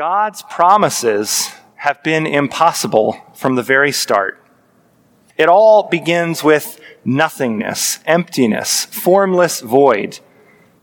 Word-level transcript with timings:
God's 0.00 0.40
promises 0.40 1.50
have 1.74 2.02
been 2.02 2.26
impossible 2.26 3.22
from 3.34 3.56
the 3.56 3.62
very 3.62 3.92
start. 3.92 4.42
It 5.36 5.46
all 5.46 5.90
begins 5.90 6.42
with 6.42 6.80
nothingness, 7.04 7.98
emptiness, 8.06 8.86
formless 8.86 9.60
void. 9.60 10.20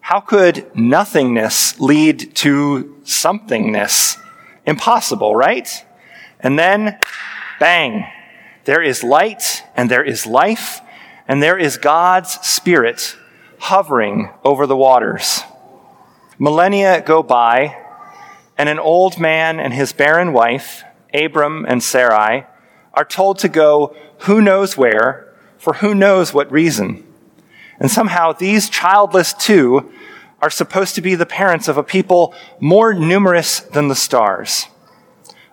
How 0.01 0.19
could 0.19 0.69
nothingness 0.75 1.79
lead 1.79 2.35
to 2.35 2.95
somethingness? 3.05 4.19
Impossible, 4.67 5.35
right? 5.35 5.67
And 6.39 6.59
then, 6.59 6.99
bang, 7.59 8.05
there 8.65 8.83
is 8.83 9.03
light 9.03 9.63
and 9.75 9.89
there 9.89 10.03
is 10.03 10.27
life 10.27 10.79
and 11.27 11.41
there 11.41 11.57
is 11.57 11.77
God's 11.77 12.33
Spirit 12.45 13.17
hovering 13.57 14.29
over 14.43 14.67
the 14.67 14.77
waters. 14.77 15.41
Millennia 16.37 17.01
go 17.01 17.23
by 17.23 17.86
and 18.57 18.69
an 18.69 18.79
old 18.79 19.19
man 19.19 19.59
and 19.59 19.73
his 19.73 19.93
barren 19.93 20.33
wife, 20.33 20.83
Abram 21.13 21.65
and 21.67 21.83
Sarai, 21.83 22.45
are 22.93 23.05
told 23.05 23.39
to 23.39 23.49
go 23.49 23.95
who 24.19 24.41
knows 24.41 24.75
where, 24.75 25.33
for 25.57 25.73
who 25.73 25.93
knows 25.93 26.33
what 26.33 26.51
reason. 26.51 27.03
And 27.79 27.91
somehow 27.91 28.33
these 28.33 28.69
childless 28.69 29.33
two 29.33 29.91
are 30.41 30.49
supposed 30.49 30.95
to 30.95 31.01
be 31.01 31.15
the 31.15 31.25
parents 31.25 31.67
of 31.67 31.77
a 31.77 31.83
people 31.83 32.33
more 32.59 32.93
numerous 32.93 33.59
than 33.59 33.87
the 33.87 33.95
stars, 33.95 34.67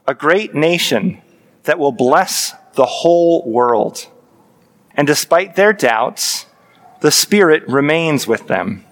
a 0.06 0.14
great 0.14 0.54
nation 0.54 1.20
that 1.64 1.78
will 1.78 1.92
bless 1.92 2.54
the 2.74 2.84
whole 2.84 3.50
world. 3.50 4.06
And 4.94 5.06
despite 5.06 5.56
their 5.56 5.72
doubts, 5.72 6.46
the 7.00 7.10
Spirit 7.10 7.66
remains 7.68 8.26
with 8.26 8.46
them. 8.46 8.84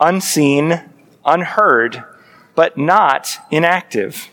Unseen, 0.00 0.82
unheard, 1.24 2.04
but 2.54 2.76
not 2.76 3.38
inactive. 3.50 4.28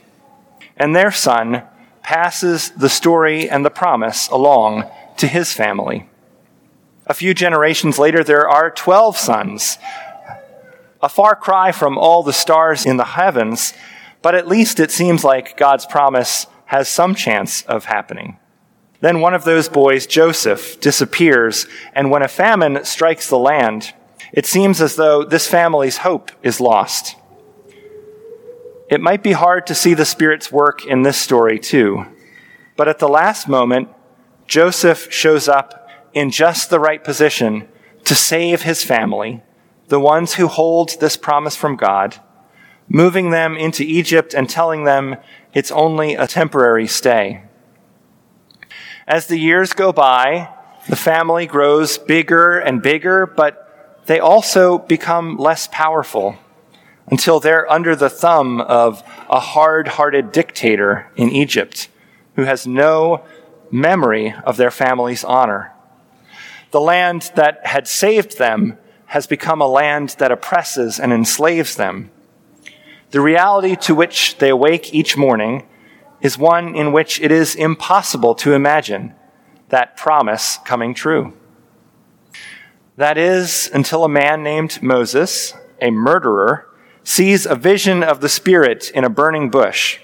And 0.77 0.95
their 0.95 1.11
son 1.11 1.63
passes 2.01 2.71
the 2.71 2.89
story 2.89 3.49
and 3.49 3.65
the 3.65 3.70
promise 3.70 4.27
along 4.29 4.89
to 5.17 5.27
his 5.27 5.53
family. 5.53 6.09
A 7.05 7.13
few 7.13 7.34
generations 7.34 7.98
later, 7.99 8.23
there 8.23 8.48
are 8.48 8.70
12 8.70 9.17
sons. 9.17 9.77
A 11.01 11.09
far 11.09 11.35
cry 11.35 11.71
from 11.71 11.98
all 11.98 12.23
the 12.23 12.34
stars 12.34 12.85
in 12.85 12.98
the 12.98 13.05
heavens, 13.05 13.73
but 14.21 14.35
at 14.35 14.48
least 14.48 14.79
it 14.79 14.91
seems 14.91 15.23
like 15.23 15.57
God's 15.57 15.85
promise 15.85 16.45
has 16.65 16.87
some 16.87 17.15
chance 17.15 17.63
of 17.63 17.85
happening. 17.85 18.37
Then 19.01 19.21
one 19.21 19.33
of 19.33 19.43
those 19.43 19.70
boys, 19.70 20.05
Joseph, 20.05 20.79
disappears, 20.81 21.67
and 21.93 22.11
when 22.11 22.21
a 22.21 22.27
famine 22.27 22.83
strikes 22.83 23.29
the 23.29 23.39
land, 23.39 23.93
it 24.33 24.45
seems 24.45 24.81
as 24.81 24.95
though 24.95 25.23
this 25.23 25.48
family's 25.48 25.98
hope 25.98 26.31
is 26.43 26.59
lost. 26.59 27.15
It 28.90 29.01
might 29.01 29.21
be 29.21 29.34
hard 29.34 29.68
to 29.68 29.76
see 29.76 29.93
the 29.93 30.04
Spirit's 30.04 30.51
work 30.51 30.84
in 30.84 31.04
this 31.04 31.18
story, 31.18 31.59
too. 31.59 32.05
But 32.76 32.87
at 32.87 32.98
the 32.98 33.07
last 33.07 33.48
moment, 33.48 33.90
Joseph 34.48 35.13
shows 35.13 35.48
up 35.48 35.87
in 36.12 36.32
just 36.32 36.71
the 36.71 36.79
right 36.79 37.04
position 37.04 37.67
to 38.05 38.15
save 38.15 38.63
his 38.63 38.84
family, 38.84 39.43
the 39.90 39.99
ones 39.99 40.34
who 40.34 40.48
hold 40.48 40.99
this 40.99 41.17
promise 41.17 41.55
from 41.55 41.76
God, 41.76 42.20
moving 42.87 43.29
them 43.29 43.55
into 43.55 43.84
Egypt 43.84 44.34
and 44.34 44.49
telling 44.49 44.85
them 44.85 45.17
it's 45.54 45.70
only 45.70 46.15
a 46.15 46.26
temporary 46.26 46.87
stay. 46.87 47.43
As 49.07 49.27
the 49.27 49.37
years 49.37 49.73
go 49.73 49.93
by, 49.93 50.49
the 50.87 50.95
family 50.95 51.45
grows 51.45 51.99
bigger 51.99 52.57
and 52.57 52.82
bigger, 52.82 53.27
but 53.27 54.01
they 54.07 54.20
also 54.20 54.79
become 54.79 55.37
less 55.37 55.67
powerful 55.71 56.40
until 57.10 57.40
they're 57.40 57.70
under 57.71 57.96
the 57.96 58.10
thumb 58.10 58.62
of 58.62 59.04
a 59.29 59.40
hard 59.40 59.88
hearted 59.88 60.32
dictator 60.32 61.12
in 61.16 61.29
Egypt 61.29 61.90
who 62.35 62.43
has 62.43 62.68
no 62.68 63.24
memory 63.71 64.34
of 64.44 64.57
their 64.57 64.72
family's 64.72 65.24
honor. 65.24 65.72
The 66.72 66.81
land 66.81 67.31
that 67.35 67.66
had 67.66 67.88
saved 67.88 68.38
them 68.38 68.78
has 69.07 69.25
become 69.25 69.59
a 69.59 69.67
land 69.67 70.16
that 70.19 70.31
oppresses 70.31 71.00
and 71.00 71.11
enslaves 71.11 71.75
them. 71.75 72.11
The 73.09 73.22
reality 73.22 73.75
to 73.78 73.95
which 73.95 74.38
they 74.38 74.50
awake 74.50 74.94
each 74.94 75.17
morning 75.17 75.67
is 76.22 76.38
one 76.38 76.75
in 76.75 76.91
which 76.91 77.19
it 77.19 77.31
is 77.31 77.56
impossible 77.56 78.35
to 78.35 78.53
imagine 78.53 79.16
that 79.69 79.97
promise 79.97 80.59
coming 80.63 80.94
true. 80.94 81.33
That 82.97 83.17
is, 83.17 83.69
until 83.73 84.03
a 84.03 84.09
man 84.09 84.44
named 84.44 84.83
Moses, 84.83 85.53
a 85.81 85.89
murderer, 85.89 86.69
sees 87.09 87.47
a 87.47 87.55
vision 87.55 88.03
of 88.03 88.21
the 88.21 88.29
Spirit 88.29 88.91
in 88.91 89.03
a 89.03 89.09
burning 89.09 89.49
bush. 89.49 89.97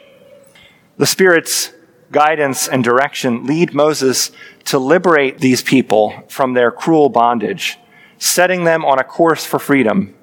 The 0.97 1.05
Spirit's 1.05 1.71
guidance 2.11 2.67
and 2.67 2.83
direction 2.83 3.45
lead 3.45 3.75
Moses 3.75 4.31
to 4.63 4.79
liberate 4.79 5.38
these 5.38 5.61
people 5.61 6.23
from 6.29 6.53
their 6.53 6.71
cruel 6.71 7.09
bondage, 7.09 7.77
setting 8.17 8.63
them 8.63 8.83
on 8.83 8.97
a 8.97 9.03
course 9.03 9.45
for 9.45 9.59
freedom. 9.59 10.16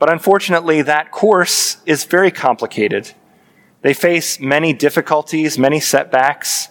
But 0.00 0.10
unfortunately, 0.10 0.82
that 0.82 1.12
course 1.12 1.76
is 1.86 2.02
very 2.02 2.32
complicated. 2.32 3.12
They 3.82 3.94
face 3.94 4.40
many 4.40 4.72
difficulties, 4.72 5.56
many 5.56 5.78
setbacks. 5.78 6.68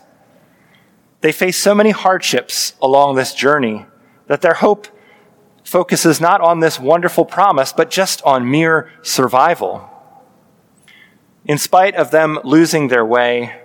They 1.22 1.32
face 1.32 1.58
so 1.58 1.74
many 1.74 1.92
hardships 1.92 2.74
along 2.82 3.16
this 3.16 3.34
journey 3.34 3.86
that 4.28 4.42
their 4.42 4.56
hope 4.56 4.90
focuses 5.66 6.22
not 6.22 6.40
on 6.40 6.60
this 6.60 6.80
wonderful 6.80 7.26
promise, 7.26 7.74
but 7.74 7.90
just 7.90 8.22
on 8.24 8.50
mere 8.50 8.90
survival. 9.02 9.90
In 11.44 11.58
spite 11.58 11.96
of 11.96 12.12
them 12.12 12.40
losing 12.44 12.88
their 12.88 13.06
way, 13.06 13.62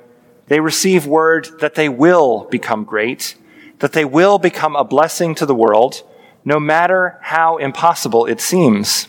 they 0.49 0.61
receive 0.61 1.07
word 1.07 1.49
that 1.61 1.77
they 1.77 1.89
will 1.89 2.49
become 2.51 2.85
great, 2.85 3.37
that 3.79 3.93
they 3.93 4.05
will 4.05 4.39
become 4.39 4.75
a 4.75 4.85
blessing 4.85 5.35
to 5.37 5.47
the 5.47 5.55
world, 5.55 6.03
no 6.45 6.59
matter 6.59 7.19
how 7.23 7.59
impossible 7.59 8.27
it 8.27 8.41
seems. 8.41 9.09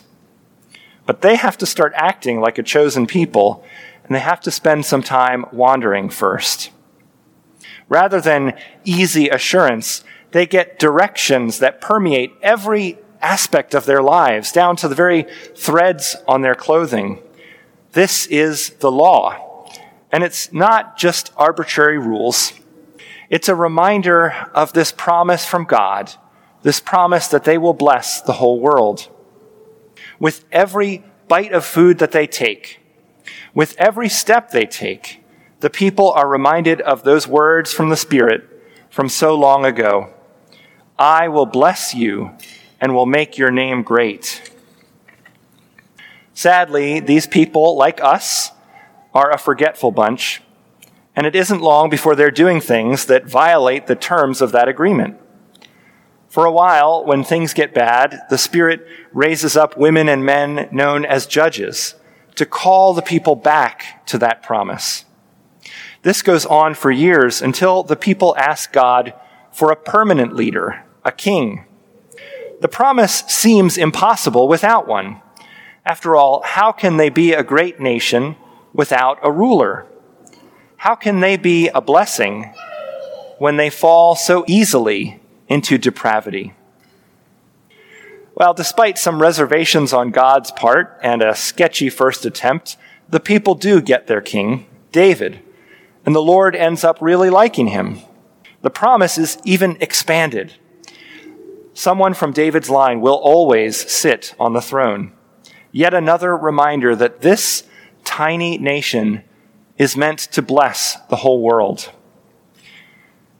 But 1.06 1.22
they 1.22 1.36
have 1.36 1.58
to 1.58 1.66
start 1.66 1.92
acting 1.96 2.40
like 2.40 2.58
a 2.58 2.62
chosen 2.62 3.06
people, 3.06 3.64
and 4.04 4.14
they 4.14 4.20
have 4.20 4.40
to 4.42 4.50
spend 4.50 4.84
some 4.84 5.02
time 5.02 5.46
wandering 5.50 6.10
first. 6.10 6.70
Rather 7.88 8.20
than 8.20 8.54
easy 8.84 9.28
assurance, 9.28 10.04
they 10.32 10.46
get 10.46 10.78
directions 10.78 11.58
that 11.58 11.80
permeate 11.80 12.32
every 12.42 12.98
aspect 13.20 13.74
of 13.74 13.84
their 13.84 14.02
lives, 14.02 14.50
down 14.50 14.74
to 14.76 14.88
the 14.88 14.94
very 14.94 15.26
threads 15.54 16.16
on 16.26 16.42
their 16.42 16.54
clothing. 16.54 17.22
This 17.92 18.26
is 18.26 18.70
the 18.80 18.90
law. 18.90 19.68
And 20.10 20.24
it's 20.24 20.52
not 20.52 20.98
just 20.98 21.32
arbitrary 21.36 21.98
rules. 21.98 22.52
It's 23.30 23.48
a 23.48 23.54
reminder 23.54 24.32
of 24.54 24.72
this 24.72 24.92
promise 24.92 25.46
from 25.46 25.64
God, 25.64 26.12
this 26.62 26.80
promise 26.80 27.28
that 27.28 27.44
they 27.44 27.56
will 27.56 27.74
bless 27.74 28.20
the 28.20 28.34
whole 28.34 28.60
world. 28.60 29.08
With 30.18 30.44
every 30.52 31.04
bite 31.28 31.52
of 31.52 31.64
food 31.64 31.98
that 31.98 32.12
they 32.12 32.26
take, 32.26 32.80
with 33.54 33.74
every 33.78 34.08
step 34.08 34.50
they 34.50 34.66
take, 34.66 35.22
the 35.60 35.70
people 35.70 36.10
are 36.10 36.28
reminded 36.28 36.80
of 36.80 37.04
those 37.04 37.28
words 37.28 37.72
from 37.72 37.88
the 37.88 37.96
Spirit 37.96 38.48
from 38.90 39.08
so 39.08 39.34
long 39.34 39.64
ago. 39.64 40.12
I 40.98 41.28
will 41.28 41.46
bless 41.46 41.94
you 41.94 42.30
and 42.80 42.94
will 42.94 43.06
make 43.06 43.38
your 43.38 43.50
name 43.50 43.82
great. 43.82 44.52
Sadly, 46.34 47.00
these 47.00 47.26
people, 47.26 47.76
like 47.76 48.02
us, 48.02 48.50
are 49.14 49.30
a 49.30 49.38
forgetful 49.38 49.90
bunch, 49.90 50.42
and 51.14 51.26
it 51.26 51.36
isn't 51.36 51.60
long 51.60 51.90
before 51.90 52.16
they're 52.16 52.30
doing 52.30 52.60
things 52.60 53.06
that 53.06 53.26
violate 53.26 53.86
the 53.86 53.94
terms 53.94 54.40
of 54.40 54.52
that 54.52 54.68
agreement. 54.68 55.18
For 56.28 56.46
a 56.46 56.52
while, 56.52 57.04
when 57.04 57.24
things 57.24 57.52
get 57.52 57.74
bad, 57.74 58.22
the 58.30 58.38
Spirit 58.38 58.86
raises 59.12 59.54
up 59.54 59.76
women 59.76 60.08
and 60.08 60.24
men 60.24 60.68
known 60.72 61.04
as 61.04 61.26
judges 61.26 61.94
to 62.36 62.46
call 62.46 62.94
the 62.94 63.02
people 63.02 63.36
back 63.36 64.06
to 64.06 64.16
that 64.18 64.42
promise. 64.42 65.04
This 66.00 66.22
goes 66.22 66.46
on 66.46 66.74
for 66.74 66.90
years 66.90 67.42
until 67.42 67.82
the 67.82 67.96
people 67.96 68.34
ask 68.36 68.72
God 68.72 69.12
for 69.52 69.70
a 69.70 69.76
permanent 69.76 70.34
leader 70.34 70.84
a 71.04 71.12
king. 71.12 71.64
The 72.60 72.68
promise 72.68 73.24
seems 73.26 73.76
impossible 73.76 74.46
without 74.46 74.86
one. 74.86 75.20
After 75.84 76.14
all, 76.14 76.42
how 76.44 76.70
can 76.70 76.96
they 76.96 77.08
be 77.08 77.32
a 77.32 77.42
great 77.42 77.80
nation 77.80 78.36
without 78.72 79.18
a 79.22 79.32
ruler? 79.32 79.86
How 80.76 80.94
can 80.94 81.20
they 81.20 81.36
be 81.36 81.68
a 81.68 81.80
blessing 81.80 82.54
when 83.38 83.56
they 83.56 83.68
fall 83.68 84.14
so 84.14 84.44
easily 84.46 85.20
into 85.48 85.76
depravity? 85.76 86.54
Well, 88.34 88.54
despite 88.54 88.96
some 88.96 89.20
reservations 89.20 89.92
on 89.92 90.10
God's 90.10 90.52
part 90.52 90.98
and 91.02 91.20
a 91.20 91.34
sketchy 91.34 91.90
first 91.90 92.24
attempt, 92.24 92.76
the 93.08 93.20
people 93.20 93.54
do 93.54 93.82
get 93.82 94.06
their 94.06 94.20
king, 94.20 94.66
David, 94.90 95.40
and 96.06 96.14
the 96.14 96.22
Lord 96.22 96.56
ends 96.56 96.82
up 96.82 96.98
really 97.00 97.28
liking 97.28 97.68
him. 97.68 97.98
The 98.62 98.70
promise 98.70 99.18
is 99.18 99.38
even 99.44 99.76
expanded 99.80 100.54
someone 101.74 102.14
from 102.14 102.32
David's 102.32 102.70
line 102.70 103.00
will 103.00 103.14
always 103.14 103.90
sit 103.90 104.34
on 104.38 104.52
the 104.52 104.60
throne. 104.60 105.12
Yet 105.70 105.94
another 105.94 106.36
reminder 106.36 106.94
that 106.96 107.22
this 107.22 107.64
tiny 108.04 108.58
nation 108.58 109.24
is 109.78 109.96
meant 109.96 110.18
to 110.18 110.42
bless 110.42 110.96
the 111.08 111.16
whole 111.16 111.40
world. 111.40 111.90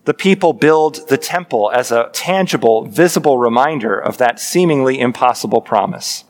The 0.05 0.15
people 0.15 0.53
build 0.53 1.09
the 1.09 1.19
temple 1.19 1.71
as 1.73 1.93
a 1.93 2.11
tangible, 2.13 2.87
visible 2.87 3.39
reminder 3.39 3.97
of 3.99 4.19
that 4.19 4.41
seemingly 4.41 4.99
impossible 4.99 5.61
promise. 5.61 6.25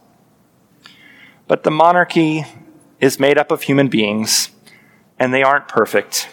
But 1.47 1.63
the 1.63 1.71
monarchy 1.71 2.45
is 3.01 3.19
made 3.19 3.39
up 3.39 3.51
of 3.51 3.63
human 3.63 3.89
beings, 3.89 4.51
and 5.19 5.33
they 5.33 5.43
aren't 5.43 5.69
perfect. 5.69 6.29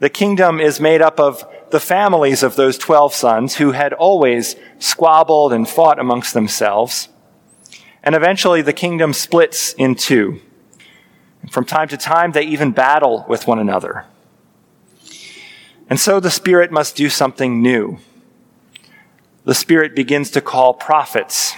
The 0.00 0.10
kingdom 0.10 0.60
is 0.60 0.80
made 0.80 1.02
up 1.02 1.18
of 1.18 1.44
the 1.70 1.80
families 1.80 2.42
of 2.42 2.56
those 2.56 2.78
12 2.78 3.12
sons 3.12 3.56
who 3.56 3.72
had 3.72 3.92
always 3.92 4.54
squabbled 4.78 5.52
and 5.52 5.68
fought 5.68 5.98
amongst 5.98 6.34
themselves. 6.34 7.08
And 8.02 8.14
eventually 8.14 8.62
the 8.62 8.72
kingdom 8.72 9.12
splits 9.12 9.72
in 9.74 9.96
two. 9.96 10.40
From 11.50 11.64
time 11.64 11.88
to 11.88 11.96
time, 11.96 12.32
they 12.32 12.42
even 12.42 12.72
battle 12.72 13.24
with 13.28 13.46
one 13.46 13.58
another. 13.58 14.06
And 15.90 15.98
so 15.98 16.20
the 16.20 16.30
Spirit 16.30 16.70
must 16.70 16.96
do 16.96 17.08
something 17.08 17.62
new. 17.62 17.98
The 19.44 19.54
Spirit 19.54 19.96
begins 19.96 20.30
to 20.32 20.40
call 20.40 20.74
prophets. 20.74 21.54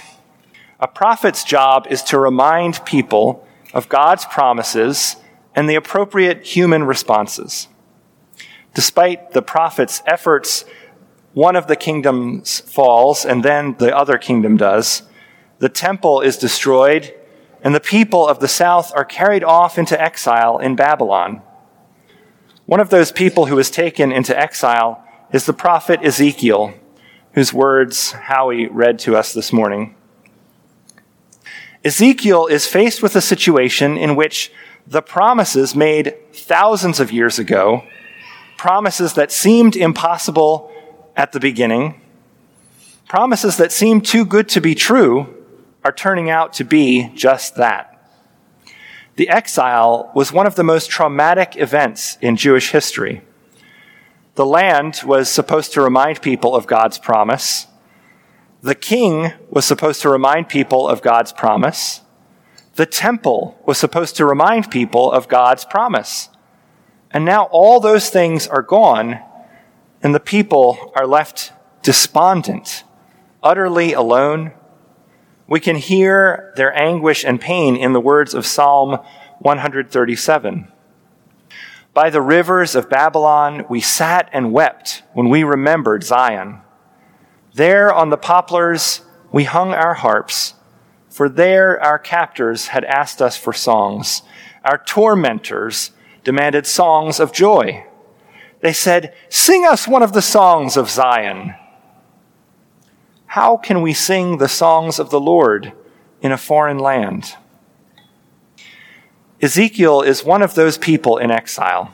A 0.79 0.87
prophet's 0.87 1.43
job 1.43 1.85
is 1.89 2.01
to 2.03 2.17
remind 2.17 2.83
people 2.85 3.45
of 3.73 3.89
God's 3.89 4.25
promises 4.25 5.17
and 5.53 5.69
the 5.69 5.75
appropriate 5.75 6.43
human 6.43 6.85
responses. 6.85 7.67
Despite 8.73 9.31
the 9.31 9.41
prophet's 9.41 10.01
efforts, 10.05 10.65
one 11.33 11.55
of 11.55 11.67
the 11.67 11.75
kingdoms 11.75 12.61
falls 12.61 13.25
and 13.25 13.43
then 13.43 13.75
the 13.79 13.95
other 13.95 14.17
kingdom 14.17 14.57
does. 14.57 15.03
The 15.59 15.69
temple 15.69 16.21
is 16.21 16.37
destroyed 16.37 17.13
and 17.63 17.75
the 17.75 17.79
people 17.79 18.27
of 18.27 18.39
the 18.39 18.47
south 18.47 18.91
are 18.95 19.05
carried 19.05 19.43
off 19.43 19.77
into 19.77 20.01
exile 20.01 20.57
in 20.57 20.75
Babylon. 20.75 21.41
One 22.65 22.79
of 22.79 22.89
those 22.89 23.11
people 23.11 23.45
who 23.47 23.55
was 23.55 23.69
taken 23.69 24.11
into 24.11 24.37
exile 24.37 25.03
is 25.31 25.45
the 25.45 25.53
prophet 25.53 25.99
Ezekiel, 26.03 26.73
whose 27.33 27.53
words 27.53 28.11
Howie 28.11 28.67
read 28.67 28.99
to 28.99 29.15
us 29.15 29.33
this 29.33 29.53
morning. 29.53 29.95
Ezekiel 31.83 32.47
is 32.47 32.67
faced 32.67 33.01
with 33.01 33.15
a 33.15 33.21
situation 33.21 33.97
in 33.97 34.15
which 34.15 34.51
the 34.85 35.01
promises 35.01 35.75
made 35.75 36.15
thousands 36.33 36.99
of 36.99 37.11
years 37.11 37.39
ago, 37.39 37.83
promises 38.61 39.13
that 39.13 39.31
seemed 39.31 39.75
impossible 39.75 40.71
at 41.15 41.31
the 41.31 41.39
beginning, 41.39 41.99
promises 43.09 43.57
that 43.57 43.71
seemed 43.71 44.05
too 44.05 44.23
good 44.23 44.47
to 44.47 44.61
be 44.61 44.75
true, 44.75 45.25
are 45.83 45.91
turning 45.91 46.29
out 46.29 46.53
to 46.53 46.63
be 46.63 47.09
just 47.15 47.55
that. 47.55 48.07
The 49.15 49.29
exile 49.29 50.11
was 50.13 50.31
one 50.31 50.45
of 50.45 50.53
the 50.53 50.63
most 50.63 50.91
traumatic 50.91 51.55
events 51.57 52.19
in 52.21 52.35
Jewish 52.35 52.69
history. 52.69 53.23
The 54.35 54.45
land 54.45 55.01
was 55.05 55.27
supposed 55.27 55.73
to 55.73 55.81
remind 55.81 56.21
people 56.21 56.55
of 56.55 56.67
God's 56.67 56.99
promise. 56.99 57.65
The 58.61 58.75
king 58.75 59.33
was 59.49 59.65
supposed 59.65 60.03
to 60.03 60.09
remind 60.09 60.49
people 60.49 60.87
of 60.87 61.01
God's 61.01 61.33
promise. 61.33 62.01
The 62.75 62.85
temple 62.85 63.59
was 63.65 63.79
supposed 63.79 64.17
to 64.17 64.25
remind 64.27 64.69
people 64.69 65.11
of 65.11 65.27
God's 65.27 65.65
promise. 65.65 66.29
And 67.13 67.25
now 67.25 67.43
all 67.51 67.79
those 67.79 68.09
things 68.09 68.47
are 68.47 68.61
gone, 68.61 69.19
and 70.01 70.15
the 70.15 70.19
people 70.19 70.91
are 70.95 71.05
left 71.05 71.51
despondent, 71.81 72.83
utterly 73.43 73.93
alone, 73.93 74.51
we 75.47 75.59
can 75.59 75.75
hear 75.75 76.53
their 76.55 76.73
anguish 76.77 77.25
and 77.25 77.41
pain 77.41 77.75
in 77.75 77.91
the 77.91 77.99
words 77.99 78.33
of 78.33 78.45
Psalm 78.45 78.99
137. 79.39 80.71
By 81.93 82.09
the 82.09 82.21
rivers 82.21 82.73
of 82.73 82.89
Babylon, 82.89 83.65
we 83.69 83.81
sat 83.81 84.29
and 84.31 84.53
wept 84.53 85.03
when 85.11 85.27
we 85.27 85.43
remembered 85.43 86.05
Zion. 86.05 86.61
There 87.53 87.93
on 87.93 88.11
the 88.11 88.17
poplars, 88.17 89.01
we 89.33 89.43
hung 89.43 89.73
our 89.73 89.95
harps, 89.95 90.53
for 91.09 91.27
there 91.27 91.81
our 91.83 91.99
captors 91.99 92.67
had 92.67 92.85
asked 92.85 93.21
us 93.21 93.35
for 93.35 93.51
songs. 93.51 94.21
Our 94.63 94.77
tormentors 94.77 95.91
demanded 96.23 96.65
songs 96.65 97.19
of 97.19 97.31
joy. 97.31 97.85
They 98.61 98.73
said, 98.73 99.13
Sing 99.29 99.65
us 99.65 99.87
one 99.87 100.03
of 100.03 100.13
the 100.13 100.21
songs 100.21 100.77
of 100.77 100.89
Zion. 100.89 101.55
How 103.25 103.57
can 103.57 103.81
we 103.81 103.93
sing 103.93 104.37
the 104.37 104.49
songs 104.49 104.99
of 104.99 105.09
the 105.09 105.19
Lord 105.19 105.73
in 106.21 106.31
a 106.31 106.37
foreign 106.37 106.77
land? 106.77 107.35
Ezekiel 109.41 110.01
is 110.01 110.23
one 110.23 110.41
of 110.41 110.53
those 110.53 110.77
people 110.77 111.17
in 111.17 111.31
exile, 111.31 111.93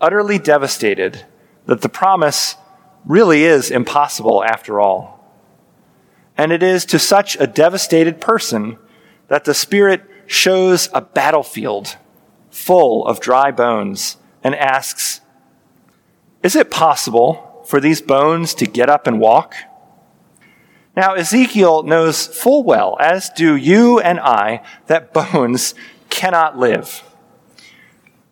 utterly 0.00 0.38
devastated 0.38 1.24
that 1.66 1.82
the 1.82 1.88
promise 1.88 2.56
really 3.04 3.44
is 3.44 3.70
impossible 3.70 4.42
after 4.42 4.80
all. 4.80 5.20
And 6.36 6.50
it 6.50 6.62
is 6.62 6.84
to 6.86 6.98
such 6.98 7.36
a 7.38 7.46
devastated 7.46 8.20
person 8.20 8.78
that 9.28 9.44
the 9.44 9.54
Spirit 9.54 10.02
shows 10.26 10.88
a 10.92 11.00
battlefield 11.00 11.96
full 12.50 13.06
of 13.06 13.20
dry 13.20 13.50
bones 13.50 14.16
and 14.42 14.54
asks, 14.54 15.20
Is 16.42 16.56
it 16.56 16.70
possible 16.70 17.64
for 17.66 17.80
these 17.80 18.02
bones 18.02 18.54
to 18.54 18.66
get 18.66 18.90
up 18.90 19.06
and 19.06 19.20
walk? 19.20 19.54
Now, 20.96 21.14
Ezekiel 21.14 21.84
knows 21.84 22.26
full 22.26 22.64
well, 22.64 22.96
as 23.00 23.30
do 23.30 23.54
you 23.56 24.00
and 24.00 24.18
I, 24.18 24.62
that 24.86 25.12
bones 25.32 25.74
cannot 26.08 26.58
live. 26.58 27.02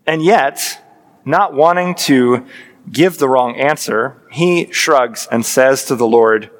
And 0.06 0.22
yet, 0.22 0.82
not 1.24 1.54
wanting 1.54 1.94
to 1.94 2.46
give 2.90 3.18
the 3.18 3.28
wrong 3.28 3.56
answer, 3.56 4.16
he 4.30 4.72
shrugs 4.72 5.28
and 5.30 5.44
says 5.44 5.84
to 5.84 5.94
the 5.94 6.06
Lord, 6.06 6.50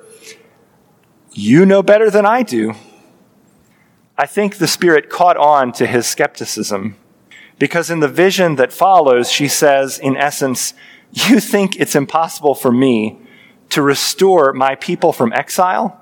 You 1.32 1.66
know 1.66 1.82
better 1.82 2.10
than 2.10 2.26
I 2.26 2.42
do. 2.42 2.74
I 4.16 4.26
think 4.26 4.56
the 4.56 4.66
Spirit 4.66 5.08
caught 5.08 5.36
on 5.36 5.72
to 5.72 5.86
his 5.86 6.06
skepticism 6.06 6.96
because 7.58 7.90
in 7.90 8.00
the 8.00 8.08
vision 8.08 8.56
that 8.56 8.72
follows, 8.72 9.30
she 9.30 9.48
says, 9.48 9.98
in 9.98 10.16
essence, 10.16 10.74
You 11.12 11.40
think 11.40 11.76
it's 11.76 11.94
impossible 11.94 12.54
for 12.54 12.70
me 12.70 13.18
to 13.70 13.82
restore 13.82 14.52
my 14.52 14.74
people 14.74 15.12
from 15.12 15.32
exile? 15.32 15.98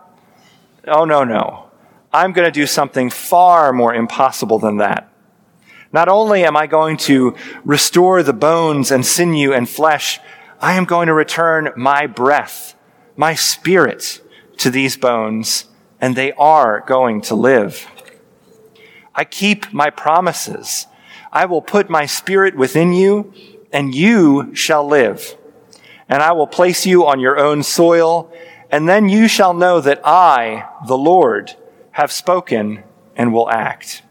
Oh, 0.87 1.05
no, 1.05 1.25
no. 1.25 1.71
I'm 2.13 2.33
going 2.33 2.47
to 2.47 2.53
do 2.53 2.67
something 2.67 3.11
far 3.11 3.73
more 3.73 3.95
impossible 3.95 4.59
than 4.59 4.79
that. 4.79 5.11
Not 5.93 6.09
only 6.09 6.45
am 6.45 6.57
I 6.57 6.67
going 6.67 6.97
to 6.99 7.37
restore 7.65 8.23
the 8.23 8.33
bones 8.33 8.91
and 8.91 9.05
sinew 9.05 9.53
and 9.53 9.69
flesh, 9.69 10.19
I 10.61 10.75
am 10.75 10.85
going 10.85 11.07
to 11.07 11.15
return 11.15 11.73
my 11.77 12.07
breath, 12.07 12.75
my 13.17 13.35
spirit 13.35 14.21
to 14.59 14.71
these 14.71 14.97
bones, 14.97 15.67
and 16.01 16.17
they 16.17 16.33
are 16.33 16.83
going 16.87 17.21
to 17.23 17.35
live. 17.35 17.87
I 19.15 19.25
keep 19.25 19.73
my 19.73 19.91
promises. 19.91 20.87
I 21.33 21.47
will 21.47 21.63
put 21.63 21.91
my 21.91 22.07
spirit 22.07 22.57
within 22.57 22.93
you, 22.93 23.33
and 23.73 23.95
you 23.95 24.55
shall 24.55 24.87
live 24.87 25.37
and 26.09 26.23
I 26.23 26.33
will 26.33 26.47
place 26.47 26.87
you 26.87 27.07
on 27.07 27.21
your 27.21 27.39
own 27.39 27.63
soil, 27.63 28.33
and 28.71 28.89
then 28.89 29.09
you 29.09 29.29
shall 29.29 29.55
know 29.55 29.81
that 29.81 30.01
I, 30.05 30.69
the 30.87 30.97
Lord, 30.97 31.57
have 31.93 32.13
spoken 32.13 32.85
and 33.17 33.33
will 33.33 33.51
act. 33.51 34.03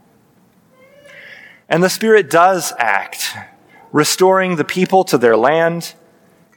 And 1.70 1.82
the 1.82 1.90
Spirit 1.90 2.30
does 2.30 2.74
act, 2.78 3.36
restoring 3.92 4.56
the 4.56 4.66
people 4.66 5.04
to 5.06 5.18
their 5.18 5.38
land, 5.38 5.94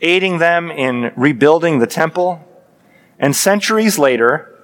aiding 0.00 0.38
them 0.38 0.70
in 0.70 1.12
rebuilding 1.16 1.78
the 1.78 1.86
temple, 1.86 2.44
and 3.18 3.34
centuries 3.34 3.98
later, 3.98 4.54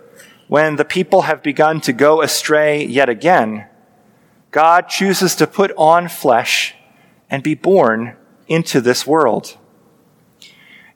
when 0.49 0.77
the 0.77 0.85
people 0.85 1.23
have 1.23 1.43
begun 1.43 1.81
to 1.81 1.93
go 1.93 2.21
astray 2.21 2.85
yet 2.85 3.09
again, 3.09 3.67
God 4.55 4.89
chooses 4.89 5.35
to 5.35 5.49
put 5.49 5.73
on 5.77 6.07
flesh 6.07 6.77
and 7.29 7.43
be 7.43 7.57
born 7.57 8.15
into 8.47 8.81
this 8.81 9.05
world. 9.05 9.57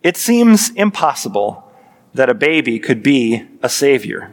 It 0.00 0.16
seems 0.16 0.70
impossible 0.70 1.68
that 2.14 2.30
a 2.30 2.34
baby 2.34 2.78
could 2.78 3.02
be 3.02 3.48
a 3.60 3.68
savior. 3.68 4.32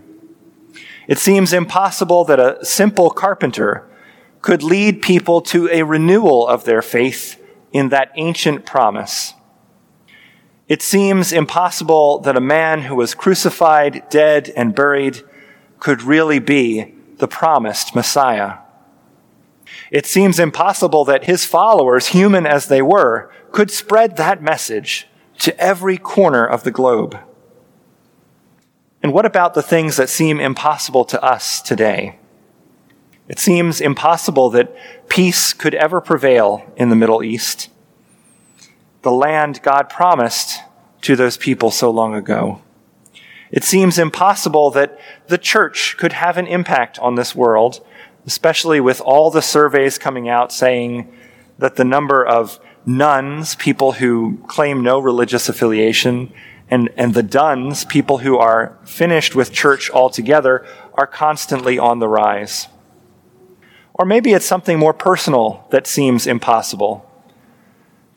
It 1.08 1.18
seems 1.18 1.54
impossible 1.54 2.24
that 2.26 2.40
a 2.40 2.64
simple 2.64 3.10
carpenter 3.10 3.90
could 4.44 4.62
lead 4.62 5.02
people 5.02 5.42
to 5.42 5.70
a 5.70 5.82
renewal 5.82 6.48
of 6.48 6.66
their 6.66 6.84
faith 6.84 7.44
in 7.72 7.90
that 7.90 8.12
ancient 8.18 8.64
promise. 8.64 9.34
It 10.68 10.84
seems 10.84 11.34
impossible 11.34 12.20
that 12.20 12.38
a 12.38 12.42
man 12.42 12.84
who 12.84 12.96
was 12.96 13.16
crucified, 13.16 14.08
dead, 14.12 14.54
and 14.56 14.76
buried 14.76 15.24
could 15.80 16.04
really 16.04 16.38
be 16.38 16.94
the 17.18 17.28
promised 17.28 17.96
Messiah. 17.96 18.60
It 19.96 20.06
seems 20.06 20.42
impossible 20.42 21.06
that 21.06 21.24
his 21.24 21.46
followers, 21.46 22.08
human 22.08 22.46
as 22.46 22.68
they 22.68 22.82
were, 22.82 23.32
could 23.54 23.72
spread 23.72 24.18
that 24.18 24.44
message 24.44 25.08
to 25.38 25.58
every 25.58 25.98
corner 25.98 26.46
of 26.46 26.66
the 26.66 26.72
globe. 26.72 27.18
And 29.02 29.14
what 29.14 29.26
about 29.26 29.54
the 29.54 29.62
things 29.62 29.96
that 29.96 30.10
seem 30.10 30.42
impossible 30.42 31.06
to 31.06 31.24
us 31.24 31.62
today? 31.62 32.20
It 33.30 33.40
seems 33.40 33.80
impossible 33.80 34.50
that 34.50 34.76
peace 35.08 35.54
could 35.54 35.76
ever 35.76 36.02
prevail 36.02 36.70
in 36.76 36.90
the 36.90 36.98
Middle 36.98 37.24
East, 37.24 37.70
the 39.02 39.14
land 39.14 39.62
God 39.64 39.88
promised 39.90 40.60
to 41.04 41.16
those 41.16 41.38
people 41.38 41.72
so 41.72 41.90
long 41.90 42.14
ago. 42.14 42.62
It 43.50 43.64
seems 43.64 43.98
impossible 43.98 44.72
that 44.72 45.00
the 45.28 45.38
church 45.38 45.96
could 45.96 46.12
have 46.12 46.38
an 46.38 46.48
impact 46.48 47.00
on 47.00 47.16
this 47.16 47.34
world, 47.34 47.80
especially 48.26 48.80
with 48.80 49.02
all 49.02 49.30
the 49.30 49.42
surveys 49.42 49.98
coming 49.98 50.28
out 50.28 50.52
saying 50.52 51.12
that 51.58 51.76
the 51.76 51.86
number 51.86 52.26
of 52.26 52.60
nones, 52.86 53.56
people 53.56 53.94
who 53.94 54.38
claim 54.48 54.84
no 54.84 55.00
religious 55.00 55.50
affiliation, 55.50 56.32
and, 56.70 56.90
and 56.98 57.14
the 57.14 57.24
dones, 57.24 57.86
people 57.86 58.20
who 58.20 58.38
are 58.38 58.78
finished 58.84 59.36
with 59.36 59.52
church 59.52 59.90
altogether, 59.92 60.66
are 60.96 61.08
constantly 61.08 61.78
on 61.78 62.00
the 62.00 62.08
rise. 62.08 62.68
Or 63.94 64.06
maybe 64.06 64.34
it's 64.34 64.46
something 64.46 64.80
more 64.80 64.94
personal 64.94 65.68
that 65.70 65.88
seems 65.88 66.28
impossible. 66.28 67.10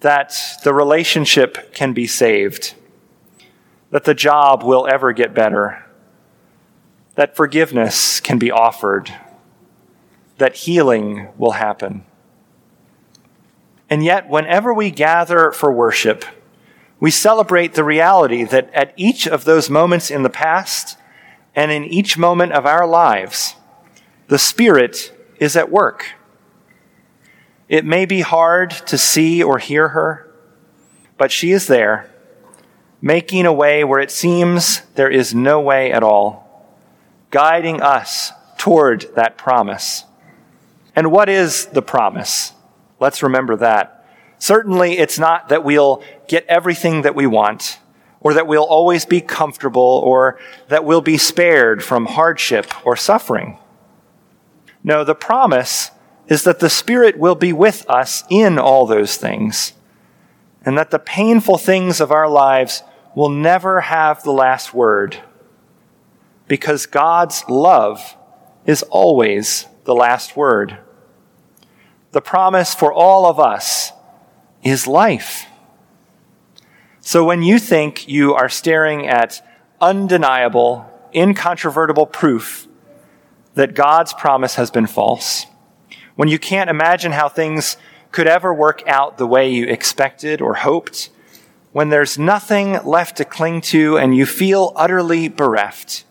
That 0.01 0.35
the 0.65 0.75
relationship 0.75 1.75
can 1.75 1.93
be 1.93 2.07
saved. 2.07 2.75
That 3.91 4.05
the 4.05 4.15
job 4.15 4.63
will 4.63 4.89
ever 4.91 5.13
get 5.13 5.35
better. 5.35 5.85
That 7.15 7.37
forgiveness 7.37 8.21
can 8.21 8.39
be 8.39 8.51
offered. 8.51 9.13
That 10.39 10.57
healing 10.57 11.29
will 11.37 11.53
happen. 11.53 12.05
And 13.91 14.05
yet, 14.05 14.29
whenever 14.29 14.73
we 14.75 14.91
gather 14.91 15.51
for 15.51 15.73
worship, 15.73 16.25
we 17.01 17.11
celebrate 17.11 17.75
the 17.75 17.85
reality 17.85 18.45
that 18.45 18.73
at 18.75 18.93
each 18.97 19.27
of 19.27 19.45
those 19.45 19.71
moments 19.71 20.11
in 20.11 20.23
the 20.23 20.31
past 20.31 20.99
and 21.55 21.71
in 21.71 21.85
each 21.85 22.19
moment 22.19 22.53
of 22.53 22.67
our 22.67 22.87
lives, 22.87 23.55
the 24.29 24.39
Spirit 24.39 25.13
is 25.39 25.57
at 25.57 25.71
work. 25.71 26.07
It 27.69 27.85
may 27.85 28.05
be 28.05 28.21
hard 28.21 28.71
to 28.87 28.99
see 28.99 29.43
or 29.43 29.59
hear 29.59 29.89
her, 29.89 30.31
but 31.17 31.31
she 31.31 31.53
is 31.53 31.67
there, 31.67 32.11
making 33.01 33.47
a 33.47 33.53
way 33.53 33.85
where 33.85 34.01
it 34.01 34.11
seems 34.11 34.83
there 34.95 35.11
is 35.11 35.35
no 35.35 35.61
way 35.61 35.93
at 35.93 36.03
all, 36.03 36.67
guiding 37.31 37.81
us 37.81 38.33
toward 38.57 39.15
that 39.15 39.39
promise. 39.39 40.05
And 40.99 41.13
what 41.13 41.29
is 41.29 41.67
the 41.67 41.81
promise? 41.81 42.55
Let's 42.99 43.23
remember 43.23 43.55
that. 43.59 44.05
Certainly, 44.41 44.99
it's 44.99 45.17
not 45.17 45.49
that 45.49 45.63
we'll 45.63 46.03
get 46.27 46.45
everything 46.47 47.03
that 47.03 47.15
we 47.15 47.25
want, 47.25 47.79
or 48.21 48.35
that 48.35 48.49
we'll 48.49 48.65
always 48.65 49.05
be 49.05 49.21
comfortable, 49.21 50.03
or 50.05 50.41
that 50.67 50.85
we'll 50.85 51.01
be 51.01 51.17
spared 51.17 51.85
from 51.85 52.07
hardship 52.07 52.85
or 52.85 52.97
suffering. 52.97 53.59
No, 54.83 55.05
the 55.05 55.15
promise 55.15 55.93
is 56.27 56.43
that 56.43 56.59
the 56.59 56.69
Spirit 56.69 57.17
will 57.17 57.37
be 57.37 57.53
with 57.53 57.89
us 57.89 58.25
in 58.29 58.59
all 58.59 58.85
those 58.85 59.17
things, 59.17 59.75
and 60.65 60.77
that 60.77 60.91
the 60.91 60.99
painful 60.99 61.59
things 61.59 62.01
of 62.01 62.11
our 62.11 62.29
lives 62.29 62.83
will 63.15 63.29
never 63.29 63.83
have 63.83 64.25
the 64.25 64.33
last 64.33 64.75
word, 64.75 65.19
because 66.49 66.87
God's 66.87 67.45
love 67.49 68.17
is 68.67 68.83
always 68.91 69.67
the 69.85 69.95
last 69.95 70.37
word. 70.37 70.79
The 72.13 72.21
promise 72.21 72.75
for 72.75 72.93
all 72.93 73.27
of 73.27 73.39
us 73.39 73.93
is 74.63 74.87
life. 74.87 75.47
So 77.01 77.25
when 77.25 77.43
you 77.43 77.59
think 77.59 78.09
you 78.09 78.35
are 78.35 78.49
staring 78.49 79.07
at 79.07 79.43
undeniable, 79.81 80.91
incontrovertible 81.15 82.07
proof 82.07 82.67
that 83.55 83.75
God's 83.75 84.13
promise 84.13 84.55
has 84.55 84.71
been 84.71 84.87
false, 84.87 85.47
when 86.17 86.29
you 86.29 86.39
can't 86.39 86.71
imagine 86.71 87.13
how 87.13 87.29
things 87.29 87.77
could 88.11 88.27
ever 88.27 88.53
work 88.53 88.83
out 88.87 89.19
the 89.19 89.27
way 89.27 89.51
you 89.51 89.67
expected 89.67 90.41
or 90.41 90.55
hoped, 90.55 91.11
when 91.73 91.91
there's 91.91 92.19
nothing 92.19 92.73
left 92.85 93.19
to 93.19 93.25
cling 93.25 93.61
to 93.61 93.99
and 93.99 94.17
you 94.17 94.25
feel 94.25 94.73
utterly 94.75 95.29
bereft, 95.29 96.05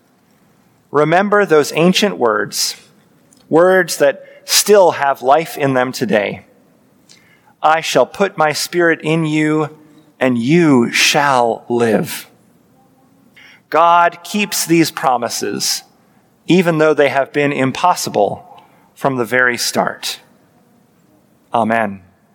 remember 0.92 1.46
those 1.46 1.74
ancient 1.74 2.18
words, 2.18 2.76
words 3.50 3.98
that 3.98 4.24
still 4.48 4.92
have 4.92 5.22
life 5.22 5.58
in 5.58 5.74
them 5.74 5.92
today. 5.92 6.46
I 7.62 7.82
shall 7.82 8.06
put 8.06 8.38
my 8.38 8.54
spirit 8.54 9.02
in 9.04 9.26
you, 9.26 9.78
and 10.22 10.38
you 10.38 10.90
shall 10.92 11.66
live. 11.68 12.30
God 13.70 14.24
keeps 14.24 14.66
these 14.66 14.90
promises, 14.90 15.84
even 16.48 16.78
though 16.78 16.94
they 16.94 17.10
have 17.10 17.34
been 17.34 17.52
impossible 17.52 18.64
from 18.96 19.18
the 19.18 19.26
very 19.26 19.58
start. 19.58 20.22
Amen. 21.54 22.07